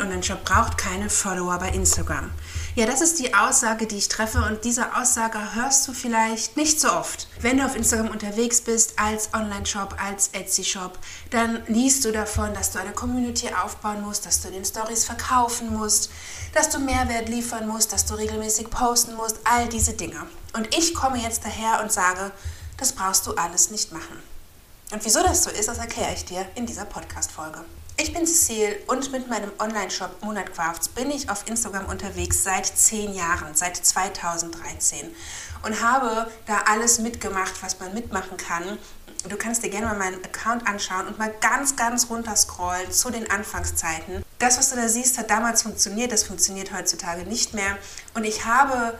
[0.00, 2.30] Online-Shop braucht keine Follower bei Instagram.
[2.74, 6.80] Ja, das ist die Aussage, die ich treffe und diese Aussage hörst du vielleicht nicht
[6.80, 7.28] so oft.
[7.40, 10.98] Wenn du auf Instagram unterwegs bist als Online-Shop, als Etsy-Shop,
[11.30, 15.76] dann liest du davon, dass du eine Community aufbauen musst, dass du den Stories verkaufen
[15.76, 16.10] musst,
[16.54, 20.26] dass du Mehrwert liefern musst, dass du regelmäßig posten musst, all diese Dinge.
[20.54, 22.32] Und ich komme jetzt daher und sage,
[22.78, 24.31] das brauchst du alles nicht machen.
[24.92, 27.64] Und wieso das so ist, das erkläre ich dir in dieser Podcast-Folge.
[27.96, 33.14] Ich bin Cecile und mit meinem Online-Shop Monatcrafts bin ich auf Instagram unterwegs seit zehn
[33.14, 35.10] Jahren, seit 2013
[35.62, 38.76] und habe da alles mitgemacht, was man mitmachen kann.
[39.30, 43.08] Du kannst dir gerne mal meinen Account anschauen und mal ganz, ganz runter scrollen zu
[43.08, 44.22] den Anfangszeiten.
[44.40, 47.78] Das, was du da siehst, hat damals funktioniert, das funktioniert heutzutage nicht mehr.
[48.12, 48.98] Und ich habe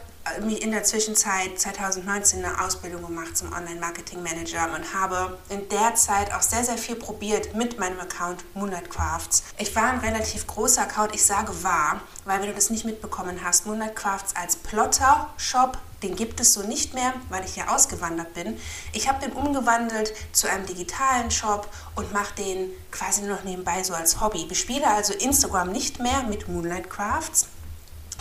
[0.61, 6.43] in der Zwischenzeit 2019 eine Ausbildung gemacht zum Online-Marketing-Manager und habe in der Zeit auch
[6.43, 9.43] sehr, sehr viel probiert mit meinem Account Moonlight Crafts.
[9.59, 13.41] Ich war ein relativ großer Account, ich sage war, weil wenn du das nicht mitbekommen
[13.43, 18.35] hast, Moonlight Crafts als Plotter-Shop, den gibt es so nicht mehr, weil ich ja ausgewandert
[18.35, 18.59] bin.
[18.93, 23.83] Ich habe den umgewandelt zu einem digitalen Shop und mache den quasi nur noch nebenbei
[23.85, 24.45] so als Hobby.
[24.45, 27.49] Bespiele also Instagram nicht mehr mit Moonlight Crafts,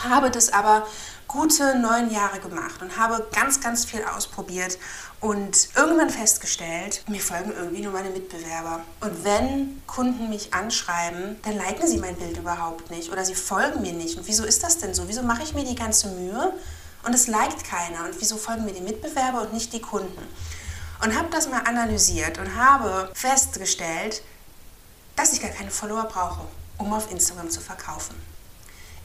[0.03, 0.87] habe das aber
[1.27, 4.77] gute neun Jahre gemacht und habe ganz, ganz viel ausprobiert
[5.21, 8.81] und irgendwann festgestellt, mir folgen irgendwie nur meine Mitbewerber.
[8.99, 13.81] Und wenn Kunden mich anschreiben, dann liken sie mein Bild überhaupt nicht oder sie folgen
[13.81, 14.17] mir nicht.
[14.17, 15.07] Und wieso ist das denn so?
[15.07, 16.53] Wieso mache ich mir die ganze Mühe
[17.03, 18.05] und es liked keiner?
[18.05, 20.21] Und wieso folgen mir die Mitbewerber und nicht die Kunden?
[21.03, 24.21] Und habe das mal analysiert und habe festgestellt,
[25.15, 26.41] dass ich gar keine Follower brauche,
[26.77, 28.15] um auf Instagram zu verkaufen.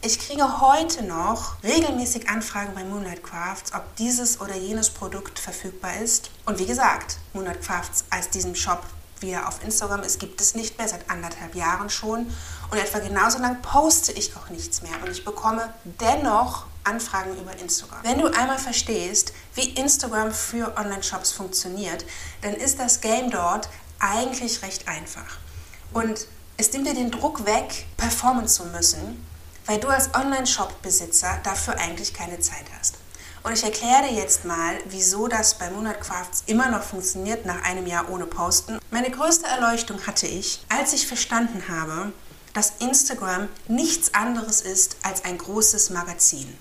[0.06, 5.96] Ich kriege heute noch regelmäßig Anfragen bei Moonlight Crafts, ob dieses oder jenes Produkt verfügbar
[5.96, 6.30] ist.
[6.44, 8.84] Und wie gesagt, Moonlight Crafts als diesem Shop,
[9.18, 12.32] wie er auf Instagram ist, gibt es nicht mehr, seit anderthalb Jahren schon.
[12.70, 14.92] Und etwa genauso lang poste ich auch nichts mehr.
[15.04, 17.98] Und ich bekomme dennoch Anfragen über Instagram.
[18.04, 22.04] Wenn du einmal verstehst, wie Instagram für Online-Shops funktioniert,
[22.42, 25.38] dann ist das Game dort eigentlich recht einfach.
[25.92, 26.28] Und
[26.58, 29.26] es nimmt dir den Druck weg, performen zu müssen
[29.66, 32.96] weil du als Online-Shop-Besitzer dafür eigentlich keine Zeit hast.
[33.42, 37.86] Und ich erkläre dir jetzt mal, wieso das bei Monatcrafts immer noch funktioniert nach einem
[37.86, 38.80] Jahr ohne Posten.
[38.90, 42.12] Meine größte Erleuchtung hatte ich, als ich verstanden habe,
[42.54, 46.56] dass Instagram nichts anderes ist als ein großes Magazin.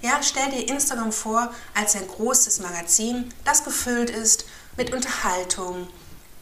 [0.00, 4.46] Ja, stell dir Instagram vor als ein großes Magazin, das gefüllt ist
[4.78, 5.88] mit Unterhaltung,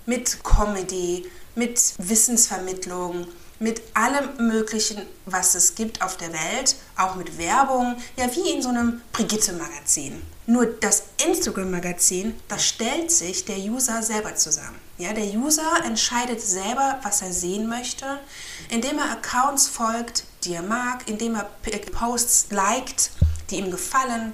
[0.07, 3.27] mit Comedy, mit Wissensvermittlung,
[3.59, 8.63] mit allem Möglichen, was es gibt auf der Welt, auch mit Werbung, ja wie in
[8.63, 10.23] so einem Brigitte-Magazin.
[10.47, 14.79] Nur das Instagram-Magazin, das stellt sich der User selber zusammen.
[14.97, 18.19] Ja, der User entscheidet selber, was er sehen möchte,
[18.71, 21.49] indem er Accounts folgt, die er mag, indem er
[21.93, 23.11] Posts liked,
[23.51, 24.33] die ihm gefallen,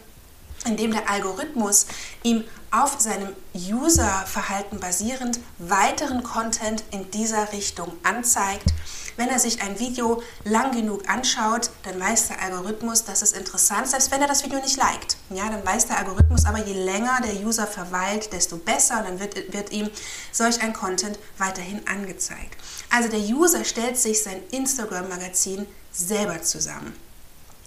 [0.64, 1.86] indem der Algorithmus
[2.22, 2.44] ihm
[2.82, 8.72] auf seinem Userverhalten basierend weiteren Content in dieser Richtung anzeigt
[9.16, 13.84] wenn er sich ein Video lang genug anschaut, dann weiß der Algorithmus, dass es interessant
[13.84, 15.16] ist, selbst wenn er das Video nicht liked.
[15.30, 19.20] Ja, dann weiß der Algorithmus aber, je länger der User verweilt, desto besser und dann
[19.20, 19.88] wird, wird ihm
[20.32, 22.56] solch ein Content weiterhin angezeigt.
[22.90, 26.94] Also der User stellt sich sein Instagram-Magazin selber zusammen.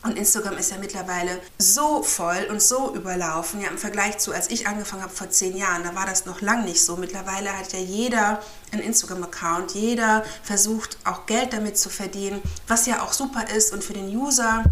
[0.07, 3.59] Und Instagram ist ja mittlerweile so voll und so überlaufen.
[3.59, 6.39] Ja, im Vergleich zu, als ich angefangen habe vor zehn Jahren, da war das noch
[6.39, 6.95] lang nicht so.
[6.95, 8.41] Mittlerweile hat ja jeder
[8.71, 9.73] einen Instagram-Account.
[9.73, 13.73] Jeder versucht auch Geld damit zu verdienen, was ja auch super ist.
[13.73, 14.63] Und für den User,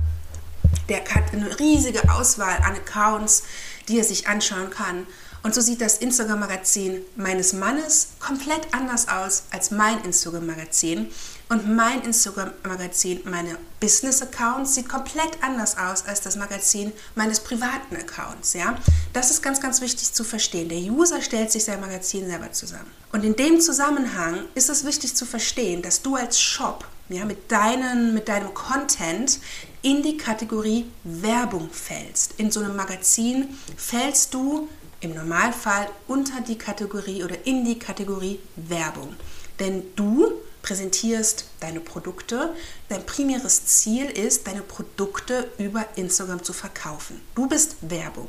[0.88, 3.44] der hat eine riesige Auswahl an Accounts,
[3.90, 5.06] die er sich anschauen kann.
[5.44, 11.12] Und so sieht das Instagram-Magazin meines Mannes komplett anders aus als mein Instagram-Magazin.
[11.48, 18.54] Und mein Instagram-Magazin, meine Business-Accounts, sieht komplett anders aus als das Magazin meines privaten Accounts.
[18.54, 18.78] Ja?
[19.14, 20.70] Das ist ganz, ganz wichtig zu verstehen.
[20.70, 22.92] Der User stellt sich sein Magazin selber zusammen.
[23.12, 27.52] Und in dem Zusammenhang ist es wichtig zu verstehen, dass du als Shop ja, mit,
[27.52, 29.40] deinen, mit deinem Content
[29.84, 32.34] in die Kategorie Werbung fällst.
[32.38, 34.68] In so einem Magazin fällst du
[35.00, 39.16] im Normalfall unter die Kategorie oder in die Kategorie Werbung.
[39.60, 40.32] Denn du
[40.66, 42.56] präsentierst deine Produkte.
[42.90, 47.22] Dein primäres Ziel ist, deine Produkte über Instagram zu verkaufen.
[47.36, 48.28] Du bist Werbung.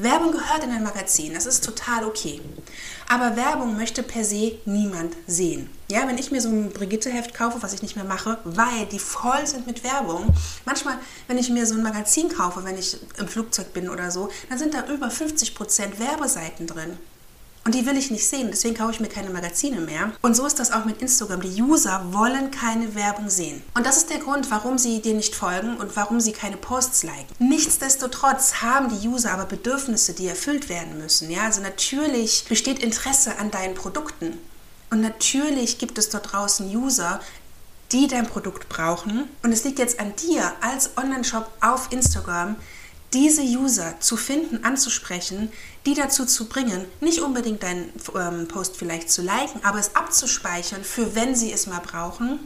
[0.00, 2.40] Werbung gehört in ein Magazin, das ist total okay.
[3.08, 5.68] Aber Werbung möchte per se niemand sehen.
[5.90, 9.00] Ja, wenn ich mir so ein Brigitte-Heft kaufe, was ich nicht mehr mache, weil die
[9.00, 10.32] voll sind mit Werbung.
[10.64, 14.28] Manchmal, wenn ich mir so ein Magazin kaufe, wenn ich im Flugzeug bin oder so,
[14.48, 16.96] dann sind da über 50% Werbeseiten drin.
[17.68, 20.10] Und die will ich nicht sehen, deswegen kaufe ich mir keine Magazine mehr.
[20.22, 21.42] Und so ist das auch mit Instagram.
[21.42, 23.62] Die User wollen keine Werbung sehen.
[23.74, 27.02] Und das ist der Grund, warum sie dir nicht folgen und warum sie keine Posts
[27.02, 27.26] liken.
[27.38, 31.30] Nichtsdestotrotz haben die User aber Bedürfnisse, die erfüllt werden müssen.
[31.30, 31.42] Ja?
[31.42, 34.38] Also natürlich besteht Interesse an deinen Produkten.
[34.88, 37.20] Und natürlich gibt es dort draußen User,
[37.92, 39.28] die dein Produkt brauchen.
[39.42, 42.56] Und es liegt jetzt an dir als Online-Shop auf Instagram,
[43.12, 45.50] diese User zu finden, anzusprechen,
[45.86, 50.84] die dazu zu bringen, nicht unbedingt deinen ähm, Post vielleicht zu liken, aber es abzuspeichern,
[50.84, 52.40] für wenn sie es mal brauchen.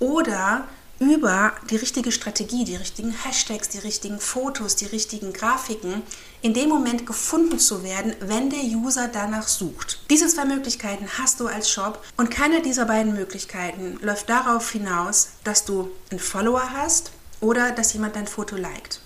[0.00, 0.66] Oder
[0.98, 6.02] über die richtige Strategie, die richtigen Hashtags, die richtigen Fotos, die richtigen Grafiken
[6.40, 10.00] in dem Moment gefunden zu werden, wenn der User danach sucht.
[10.08, 15.30] Diese zwei Möglichkeiten hast du als Shop und keine dieser beiden Möglichkeiten läuft darauf hinaus,
[15.42, 17.10] dass du einen Follower hast
[17.40, 19.00] oder dass jemand dein Foto liked.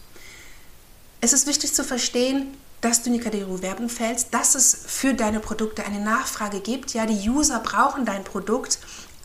[1.20, 5.15] Es ist wichtig zu verstehen, dass du in die Kategorie Werbung fällst, dass es für
[5.15, 6.94] deine Produkte eine Nachfrage gibt.
[6.94, 8.79] Ja, die User brauchen dein Produkt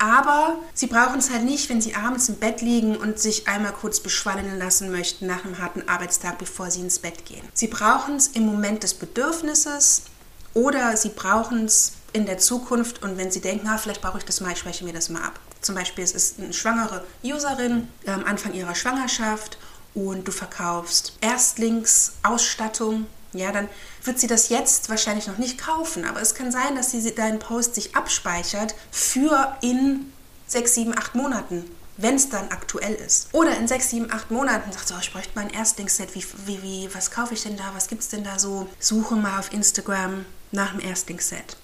[0.04, 3.72] aber sie brauchen es halt nicht, wenn sie abends im Bett liegen und sich einmal
[3.72, 7.48] kurz beschwallen lassen möchten nach einem harten Arbeitstag, bevor sie ins Bett gehen.
[7.54, 10.04] Sie brauchen es im Moment des Bedürfnisses
[10.54, 14.26] oder sie brauchen es in der Zukunft und wenn sie denken, ah, vielleicht brauche ich
[14.26, 15.40] das mal, ich speichere mir das mal ab.
[15.62, 19.58] Zum Beispiel, es ist eine schwangere Userin am Anfang ihrer Schwangerschaft
[19.94, 23.68] und du verkaufst Erstlingsausstattung ja, dann
[24.04, 27.40] wird sie das jetzt wahrscheinlich noch nicht kaufen, aber es kann sein, dass sie deinen
[27.40, 30.12] Post sich abspeichert für in
[30.48, 31.66] sechs, sieben, acht Monaten,
[31.98, 33.30] wenn es dann aktuell ist.
[33.32, 36.26] Oder in sechs, sieben, acht Monaten sagt sie, oh, ich bräuchte mal ein Erstlingsset, wie,
[36.46, 38.70] wie, wie, was kaufe ich denn da, was gibt es denn da so?
[38.80, 41.58] Suche mal auf Instagram nach dem Erstlingsset.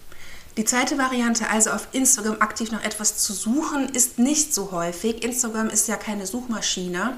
[0.57, 5.23] Die zweite Variante, also auf Instagram aktiv noch etwas zu suchen, ist nicht so häufig.
[5.23, 7.17] Instagram ist ja keine Suchmaschine.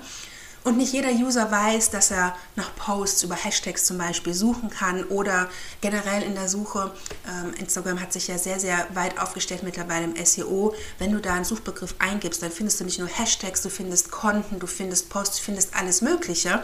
[0.64, 5.04] Und nicht jeder User weiß, dass er nach Posts über Hashtags zum Beispiel suchen kann
[5.06, 5.50] oder
[5.82, 6.92] generell in der Suche.
[7.28, 10.76] Ähm, Instagram hat sich ja sehr, sehr weit aufgestellt mittlerweile im SEO.
[11.00, 14.60] Wenn du da einen Suchbegriff eingibst, dann findest du nicht nur Hashtags, du findest Konten,
[14.60, 16.62] du findest Posts, du findest alles Mögliche.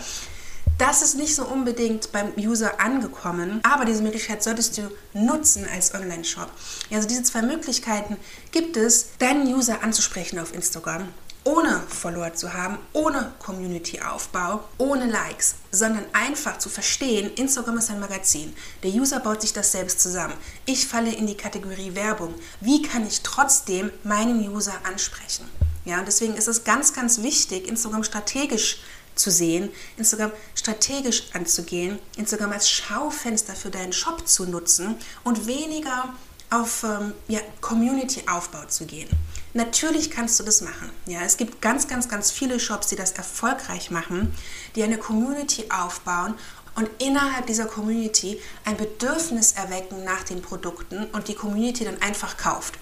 [0.78, 5.96] Das ist nicht so unbedingt beim User angekommen, aber diese Möglichkeit solltest du nutzen als
[5.96, 6.52] Online-Shop.
[6.92, 8.18] Also diese zwei Möglichkeiten
[8.52, 11.08] gibt es, deinen User anzusprechen auf Instagram
[11.48, 18.02] ohne Follower zu haben, ohne Community-Aufbau, ohne Likes, sondern einfach zu verstehen, Instagram ist ein
[18.02, 18.54] Magazin.
[18.84, 20.34] Der User baut sich das selbst zusammen.
[20.66, 22.34] Ich falle in die Kategorie Werbung.
[22.60, 25.48] Wie kann ich trotzdem meinen User ansprechen?
[25.86, 28.82] Ja, und deswegen ist es ganz, ganz wichtig, Instagram strategisch
[29.16, 36.14] zu sehen, Instagram strategisch anzugehen, Instagram als Schaufenster für deinen Shop zu nutzen und weniger
[36.50, 39.08] auf ähm, ja, Community-Aufbau zu gehen.
[39.58, 40.92] Natürlich kannst du das machen.
[41.08, 44.32] Ja, es gibt ganz, ganz, ganz viele Shops, die das erfolgreich machen,
[44.76, 46.36] die eine Community aufbauen
[46.76, 52.38] und innerhalb dieser Community ein Bedürfnis erwecken nach den Produkten und die Community dann einfach
[52.38, 52.76] kauft.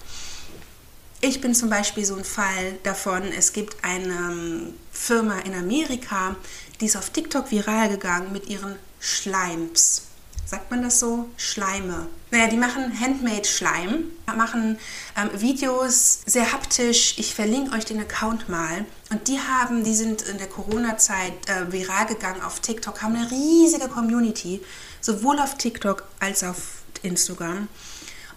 [1.22, 6.36] Ich bin zum Beispiel so ein Fall davon, es gibt eine ähm, Firma in Amerika,
[6.82, 10.02] die ist auf TikTok viral gegangen mit ihren Schleims
[10.46, 11.28] sagt man das so?
[11.36, 12.06] Schleime.
[12.30, 14.04] Naja, die machen Handmade-Schleim,
[14.36, 14.78] machen
[15.16, 17.18] ähm, Videos sehr haptisch.
[17.18, 18.86] Ich verlinke euch den Account mal.
[19.10, 23.30] Und die haben, die sind in der Corona-Zeit äh, viral gegangen auf TikTok, haben eine
[23.30, 24.62] riesige Community,
[25.00, 27.68] sowohl auf TikTok als auf Instagram.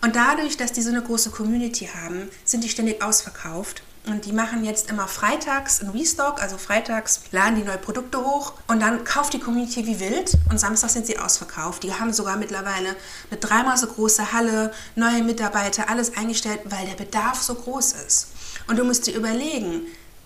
[0.02, 3.84] Und dadurch, dass die so eine große Community haben, sind die ständig ausverkauft.
[4.06, 8.54] Und die machen jetzt immer freitags einen Restock, also freitags laden die neue Produkte hoch
[8.68, 11.84] und dann kauft die Community wie wild und samstags sind sie ausverkauft.
[11.84, 12.96] Die haben sogar mittlerweile
[13.30, 18.30] eine dreimal so große Halle, neue Mitarbeiter, alles eingestellt, weil der Bedarf so groß ist.
[18.68, 19.82] Und du musst dir überlegen,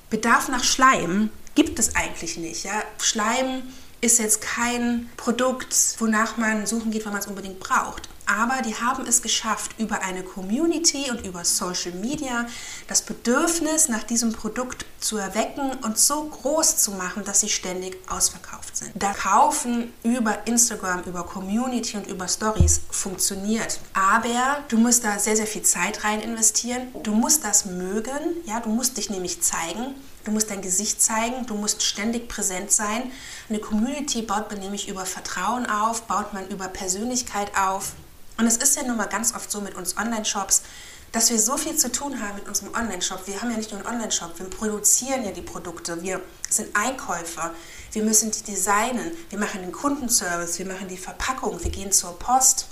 [0.09, 2.63] Bedarf nach Schleim gibt es eigentlich nicht.
[2.63, 2.83] Ja?
[2.99, 3.63] Schleim
[4.01, 8.09] ist jetzt kein Produkt, wonach man suchen geht, weil man es unbedingt braucht.
[8.25, 12.47] Aber die haben es geschafft, über eine Community und über Social Media
[12.87, 17.97] das Bedürfnis nach diesem Produkt zu erwecken und so groß zu machen, dass sie ständig
[18.09, 18.91] ausverkauft sind.
[18.95, 23.79] Da Kaufen über Instagram, über Community und über Stories funktioniert.
[23.93, 26.87] Aber du musst da sehr, sehr viel Zeit rein investieren.
[27.03, 28.19] Du musst das mögen.
[28.45, 29.95] Ja, du musst dich nämlich zeigen.
[30.23, 33.11] Du musst dein Gesicht zeigen, du musst ständig präsent sein.
[33.49, 37.93] Eine Community baut man nämlich über Vertrauen auf, baut man über Persönlichkeit auf.
[38.37, 40.63] Und es ist ja nun mal ganz oft so mit uns Online-Shops,
[41.11, 43.27] dass wir so viel zu tun haben mit unserem Online-Shop.
[43.27, 47.53] Wir haben ja nicht nur einen Online-Shop, wir produzieren ja die Produkte, wir sind Einkäufer,
[47.91, 52.17] wir müssen die designen, wir machen den Kundenservice, wir machen die Verpackung, wir gehen zur
[52.17, 52.65] Post,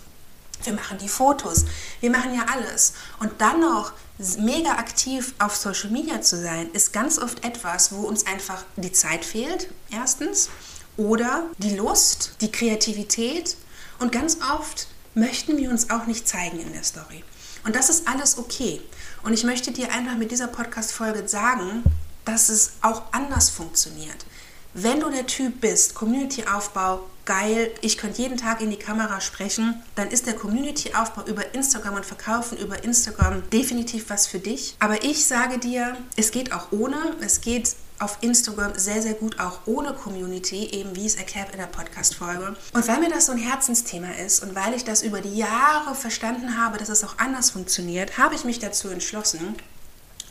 [0.63, 1.65] wir machen die Fotos,
[1.99, 2.93] wir machen ja alles.
[3.19, 3.93] Und dann noch
[4.37, 8.91] mega aktiv auf Social Media zu sein, ist ganz oft etwas, wo uns einfach die
[8.91, 10.49] Zeit fehlt, erstens,
[10.97, 13.55] oder die Lust, die Kreativität.
[13.99, 17.23] Und ganz oft möchten wir uns auch nicht zeigen in der Story.
[17.63, 18.81] Und das ist alles okay.
[19.23, 21.83] Und ich möchte dir einfach mit dieser Podcast-Folge sagen,
[22.25, 24.25] dass es auch anders funktioniert.
[24.73, 29.81] Wenn du der Typ bist, Community-Aufbau, geil, ich könnte jeden Tag in die Kamera sprechen,
[29.95, 34.75] dann ist der Community-Aufbau über Instagram und Verkaufen über Instagram definitiv was für dich.
[34.79, 39.39] Aber ich sage dir, es geht auch ohne, es geht auf Instagram sehr, sehr gut
[39.39, 42.55] auch ohne Community, eben wie es erklärt in der Podcast-Folge.
[42.73, 45.95] Und weil mir das so ein Herzensthema ist und weil ich das über die Jahre
[45.95, 49.55] verstanden habe, dass es auch anders funktioniert, habe ich mich dazu entschlossen,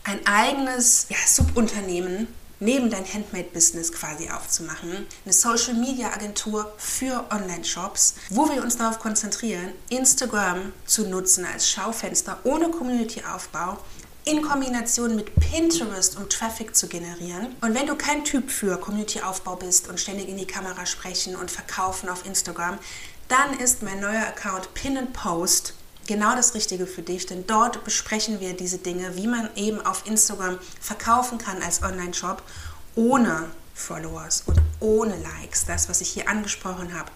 [0.04, 2.26] ein eigenes ja, Subunternehmen
[2.60, 5.06] neben dein Handmade-Business quasi aufzumachen.
[5.24, 12.70] Eine Social-Media-Agentur für Online-Shops, wo wir uns darauf konzentrieren, Instagram zu nutzen als Schaufenster ohne
[12.70, 13.78] Community-Aufbau
[14.24, 17.54] in Kombination mit Pinterest, um Traffic zu generieren.
[17.60, 21.50] Und wenn du kein Typ für Community-Aufbau bist und ständig in die Kamera sprechen und
[21.50, 22.78] verkaufen auf Instagram,
[23.28, 25.74] dann ist mein neuer Account Pin and Post
[26.06, 30.06] genau das Richtige für dich, denn dort besprechen wir diese Dinge, wie man eben auf
[30.06, 32.42] Instagram verkaufen kann als Online-Shop
[32.96, 37.10] ohne Followers und ohne Likes, das, was ich hier angesprochen habe.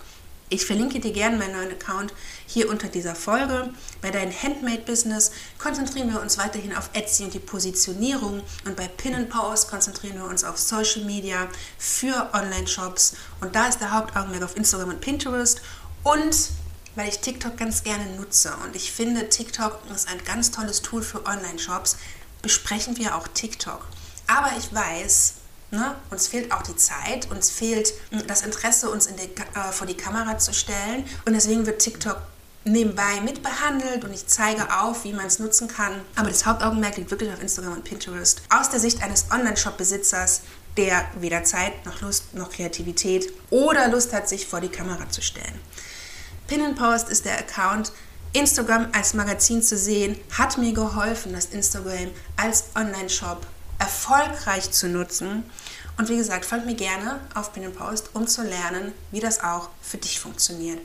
[0.54, 2.14] Ich verlinke dir gerne meinen neuen Account
[2.46, 3.70] hier unter dieser Folge.
[4.00, 8.40] Bei deinem Handmade-Business konzentrieren wir uns weiterhin auf Etsy und die Positionierung.
[8.64, 13.16] Und bei Pin Post konzentrieren wir uns auf Social Media für Online-Shops.
[13.40, 15.60] Und da ist der Hauptaugenmerk auf Instagram und Pinterest.
[16.04, 16.50] Und
[16.94, 18.54] weil ich TikTok ganz gerne nutze.
[18.64, 21.96] Und ich finde, TikTok ist ein ganz tolles Tool für Online-Shops,
[22.42, 23.84] besprechen wir auch TikTok.
[24.28, 25.34] Aber ich weiß,
[25.70, 25.94] Ne?
[26.10, 29.96] Uns fehlt auch die Zeit, uns fehlt hm, das Interesse, uns die, äh, vor die
[29.96, 31.04] Kamera zu stellen.
[31.26, 32.18] Und deswegen wird TikTok
[32.64, 36.00] nebenbei mitbehandelt und ich zeige auf, wie man es nutzen kann.
[36.16, 38.42] Aber das Hauptaugenmerk liegt wirklich auf Instagram und Pinterest.
[38.48, 40.42] Aus der Sicht eines Online-Shop-Besitzers,
[40.76, 45.22] der weder Zeit noch Lust noch Kreativität oder Lust hat, sich vor die Kamera zu
[45.22, 45.60] stellen.
[46.46, 47.92] Pin Post ist der Account.
[48.32, 53.46] Instagram als Magazin zu sehen, hat mir geholfen, das Instagram als Online-Shop
[53.78, 55.44] erfolgreich zu nutzen.
[55.96, 59.98] Und wie gesagt, folgt mir gerne auf Post, um zu lernen, wie das auch für
[59.98, 60.80] dich funktioniert.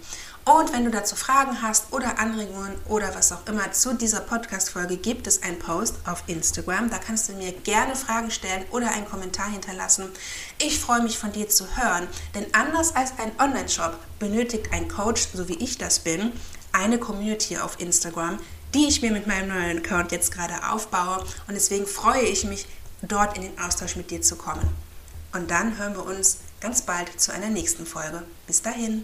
[0.46, 4.98] Und wenn du dazu Fragen hast oder Anregungen oder was auch immer zu dieser Podcast-Folge,
[4.98, 6.90] gibt es einen Post auf Instagram.
[6.90, 10.10] Da kannst du mir gerne Fragen stellen oder einen Kommentar hinterlassen.
[10.58, 15.28] Ich freue mich von dir zu hören, denn anders als ein Online-Shop benötigt ein Coach,
[15.34, 16.32] so wie ich das bin,
[16.72, 18.40] eine Community auf Instagram,
[18.74, 21.20] die ich mir mit meinem neuen Account jetzt gerade aufbaue.
[21.48, 22.66] Und deswegen freue ich mich,
[23.02, 24.68] dort in den Austausch mit dir zu kommen.
[25.32, 28.24] Und dann hören wir uns ganz bald zu einer nächsten Folge.
[28.48, 28.98] Bis dahin.